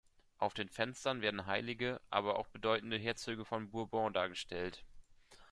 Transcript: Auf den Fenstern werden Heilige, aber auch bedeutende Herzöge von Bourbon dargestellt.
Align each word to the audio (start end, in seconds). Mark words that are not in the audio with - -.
Auf 0.39 0.55
den 0.55 0.67
Fenstern 0.67 1.21
werden 1.21 1.45
Heilige, 1.45 2.01
aber 2.09 2.39
auch 2.39 2.47
bedeutende 2.47 2.97
Herzöge 2.97 3.45
von 3.45 3.69
Bourbon 3.69 4.11
dargestellt. 4.13 4.83